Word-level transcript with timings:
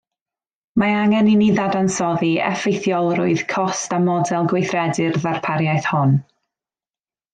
Mae 0.83 0.93
angen 1.01 1.27
i 1.33 1.35
ni 1.41 1.49
ddadansoddi 1.57 2.31
effeithiolrwydd 2.47 3.43
cost 3.53 3.95
a 3.99 4.01
model 4.07 4.49
gweithredu'r 4.55 5.21
ddarpariaeth 5.27 5.91
hon 5.93 6.17